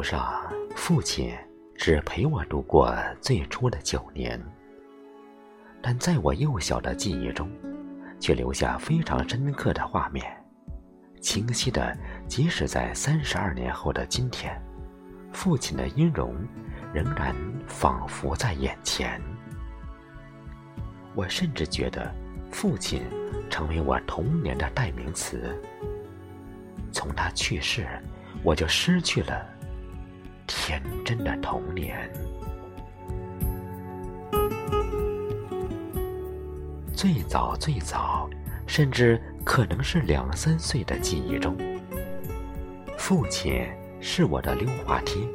[0.00, 1.36] 途上，父亲
[1.76, 4.42] 只陪我度过最初的九年，
[5.82, 7.46] 但在我幼小的记忆中，
[8.18, 10.24] 却留下非常深刻的画面，
[11.20, 11.94] 清晰的，
[12.26, 14.58] 即使在三十二年后的今天，
[15.34, 16.34] 父亲的音容
[16.94, 17.36] 仍然
[17.66, 19.20] 仿佛在眼前。
[21.14, 22.10] 我甚至觉得，
[22.50, 23.02] 父亲
[23.50, 25.54] 成为我童年的代名词。
[26.90, 27.86] 从他去世，
[28.42, 29.46] 我就失去了
[30.50, 32.10] 天真的童年。
[36.92, 38.28] 最早最早，
[38.66, 41.56] 甚至可能是两三岁的记忆中，
[42.98, 43.64] 父亲
[44.00, 45.26] 是我的溜滑梯，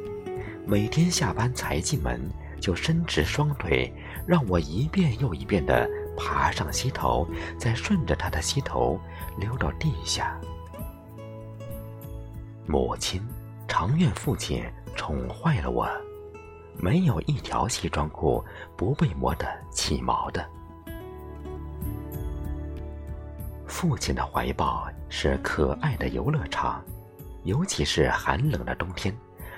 [0.66, 2.20] 每天下班才进门，
[2.60, 3.90] 就伸直双腿，
[4.26, 7.26] 让我一遍又一遍的爬上膝头，
[7.58, 9.00] 再顺着他的膝头
[9.38, 10.38] 溜到地下。
[12.66, 13.20] 母亲
[13.66, 14.62] 常怨父亲
[14.96, 15.88] 宠坏了我，
[16.78, 18.44] 没有一条西装裤
[18.76, 20.44] 不被磨得起毛的。
[23.66, 26.82] 父亲的怀抱是可爱的游乐场，
[27.44, 29.14] 尤其是寒冷的冬天，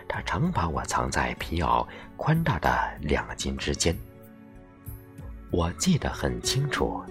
[0.09, 3.97] 他常把我藏在皮袄宽大的两襟之间。
[5.51, 7.03] 我记得很清楚，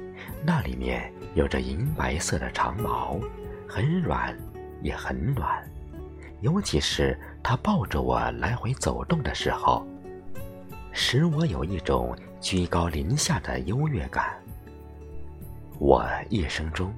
[0.43, 3.19] 那里面有着银白色的长毛，
[3.67, 4.37] 很软，
[4.83, 5.63] 也很暖。
[6.41, 9.85] 尤其是他抱着我来回走动的时候，
[10.91, 14.37] 使我有一种居高临下的优越感。
[15.79, 16.93] 我一生中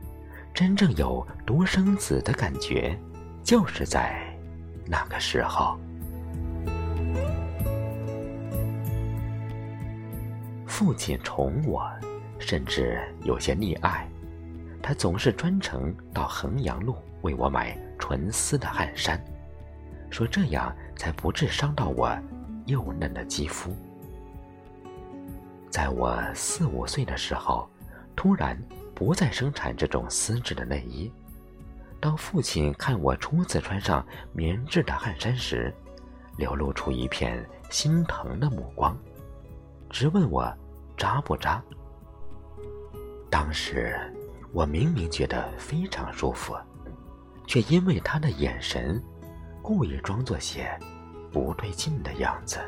[0.54, 2.98] 真正有独生子的感觉，
[3.44, 4.22] 就是在
[4.86, 5.78] 那个时候。
[10.66, 11.90] 父亲宠我，
[12.40, 14.08] 甚至有些溺爱，
[14.82, 17.78] 他总是专程到衡阳路为我买。
[18.00, 19.24] 纯丝的汗衫，
[20.10, 22.18] 说这样才不致伤到我
[22.66, 23.76] 幼嫩的肌肤。
[25.70, 27.70] 在我四五岁的时候，
[28.16, 28.60] 突然
[28.96, 31.12] 不再生产这种丝质的内衣。
[32.00, 34.04] 当父亲看我初次穿上
[34.34, 35.72] 棉质的汗衫时，
[36.38, 38.98] 流露出一片心疼的目光，
[39.90, 40.52] 直问我
[40.98, 41.62] 扎不扎。
[43.30, 43.96] 当时
[44.52, 46.56] 我明明觉得非常舒服。
[47.50, 49.02] 却因为他的眼神，
[49.60, 50.70] 故意装作些
[51.32, 52.60] 不对劲的样子。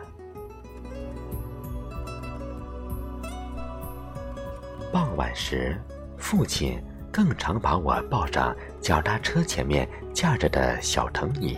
[4.92, 5.80] 傍晚时，
[6.18, 6.82] 父亲
[7.12, 11.56] 更常把我抱上脚踏车前面架着的小藤椅，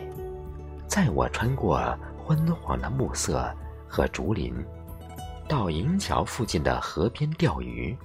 [0.86, 3.50] 载我穿过昏黄的暮色
[3.88, 4.54] 和竹林，
[5.48, 7.98] 到银桥附近的河边钓鱼。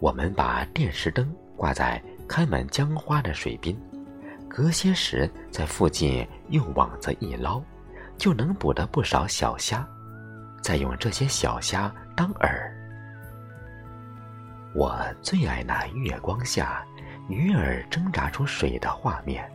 [0.00, 2.02] 我们把电视灯挂在。
[2.32, 3.78] 开满江花的水滨，
[4.48, 7.62] 隔些时在附近用网子一捞，
[8.16, 9.86] 就能捕得不少小虾，
[10.62, 12.48] 再用这些小虾当饵。
[14.74, 16.82] 我最爱那月光下
[17.28, 19.46] 鱼儿挣扎出水的画面，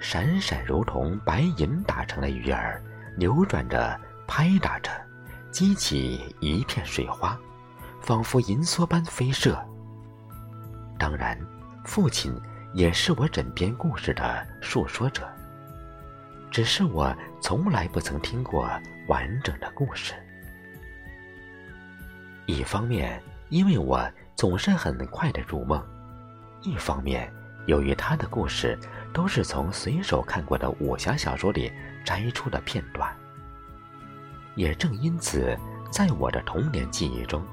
[0.00, 2.82] 闪闪如同白银打成的鱼儿，
[3.18, 4.90] 扭转着拍打着，
[5.50, 7.38] 激起一片水花，
[8.00, 9.62] 仿佛银梭般飞射。
[10.98, 11.38] 当然。
[11.86, 12.34] 父亲
[12.74, 15.26] 也是我枕边故事的述说者，
[16.50, 18.68] 只是我从来不曾听过
[19.06, 20.12] 完整的故事。
[22.44, 24.04] 一方面，因为我
[24.34, 25.80] 总是很快的入梦；
[26.60, 27.32] 一方面，
[27.66, 28.76] 由于他的故事
[29.14, 31.72] 都是从随手看过的武侠小说里
[32.04, 33.08] 摘出的片段。
[34.56, 35.56] 也正因此，
[35.88, 37.40] 在我的童年记忆中，《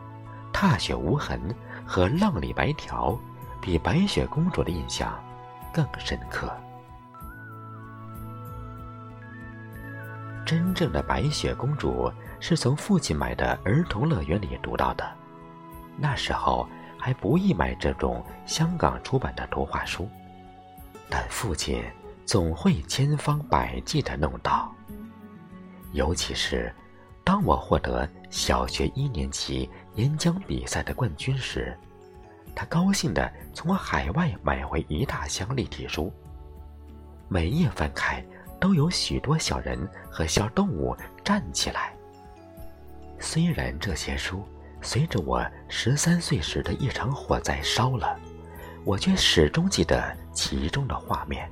[0.52, 1.40] 踏雪无痕》
[1.86, 3.12] 和《浪里白条》。
[3.64, 5.18] 比白雪公主的印象
[5.74, 6.54] 更深刻。
[10.46, 15.10] 真正的白雪公主是从父亲买的儿童乐园里读到的，
[15.98, 16.68] 那时候
[17.00, 20.10] 还不易买这种香港出版的图画书，
[21.10, 21.82] 但父亲
[22.26, 24.70] 总会千方百计的弄到。
[25.94, 26.76] 尤其是
[27.24, 31.74] 当我获得小学一年级演讲比赛的冠军时。
[32.56, 36.14] 他高兴地从海外买回一大箱立体书，
[37.28, 38.24] 每页翻开
[38.60, 39.78] 都有许多小人
[40.10, 41.94] 和小动物站起来。
[43.20, 44.44] 虽然这些书
[44.82, 48.20] 随着我十三岁时的一场火灾烧了，
[48.86, 51.50] 我却始终记得其中的画面，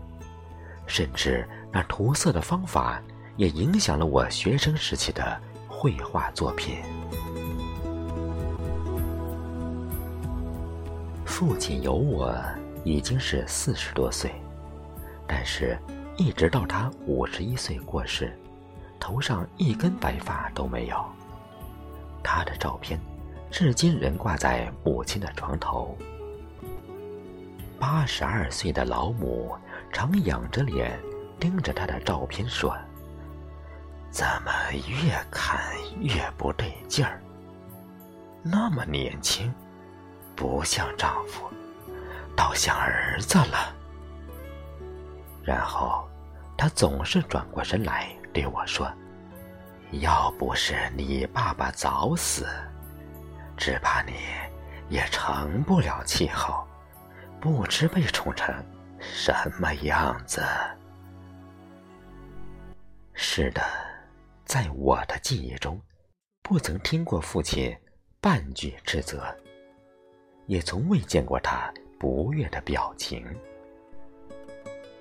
[0.86, 3.02] 甚至那涂色的方法
[3.38, 6.78] 也影响了我学生时期的绘画作品。
[11.32, 12.38] 父亲有我
[12.84, 14.30] 已经是四十多岁，
[15.26, 15.80] 但是
[16.18, 18.38] 一直到他五十一岁过世，
[19.00, 21.04] 头上一根白发都没有。
[22.22, 23.00] 他的照片，
[23.50, 25.98] 至今仍挂在母亲的床头。
[27.80, 29.56] 八十二岁的老母
[29.92, 31.00] 常仰着脸
[31.40, 32.78] 盯着他的照片说
[34.12, 35.62] ：“怎么越看
[36.02, 37.24] 越不对劲儿？
[38.44, 39.52] 那么年轻，
[40.42, 41.46] 不像丈夫，
[42.36, 43.76] 倒像儿子了。”
[45.46, 46.10] 然后，
[46.58, 48.92] 他总是转过身来对我说
[50.02, 52.48] ：“要不是你爸爸早死，
[53.56, 54.14] 只怕你
[54.90, 56.68] 也成不了气候。”
[57.40, 58.54] 不知被宠成
[59.00, 60.44] 什么样子。
[63.14, 63.62] 是的，
[64.46, 65.80] 在我的记忆中，
[66.42, 67.76] 不曾听过父亲
[68.20, 69.24] 半句斥责，
[70.52, 73.26] 也从未见过他不悦的表情。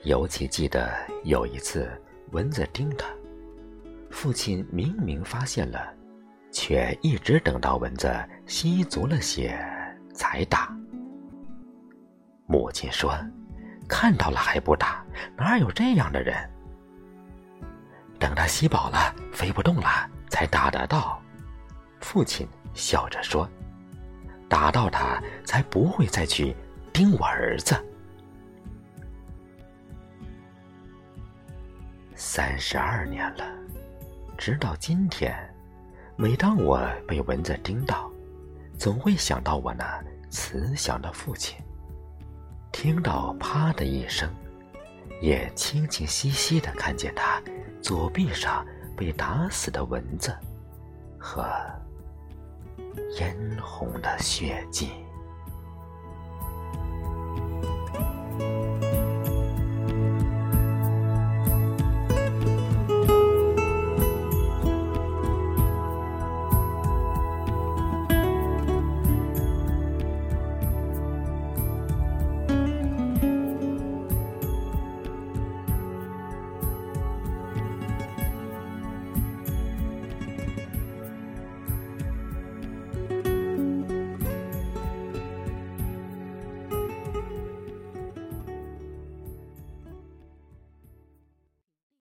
[0.05, 0.89] 尤其记得
[1.25, 1.91] 有一次
[2.31, 3.05] 蚊子叮他，
[4.13, 5.93] 父亲明明发现了，
[6.53, 8.09] 却一直等到蚊子
[8.47, 9.59] 吸足了血
[10.15, 10.73] 才打。
[12.47, 13.13] 母亲说
[13.89, 15.05] ：“看到了还不打，
[15.37, 16.49] 哪有这样的人？
[18.21, 21.21] 等他吸饱了，飞不动了，才打得到。”
[22.01, 23.51] 父亲笑着说
[24.51, 26.55] ：“打到他，才不会再去
[26.93, 27.75] 叮我儿子。”
[32.15, 33.45] 三十二年了，
[34.37, 35.35] 直到今天，
[36.17, 38.11] 每当我被蚊子叮到，
[38.77, 41.57] 总会想到我那慈祥的父亲。
[42.73, 44.29] 听到“啪”的一声，
[45.23, 47.41] 也清清晰晰的看见他
[47.81, 48.67] 左臂上
[48.97, 50.37] 被打死的蚊子
[51.19, 51.49] 和
[53.09, 54.91] 殷红的血迹。